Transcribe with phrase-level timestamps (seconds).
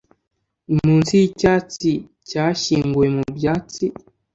[0.83, 1.91] Munsi yicyatsi
[2.29, 3.85] cyashyinguwe mubyatsi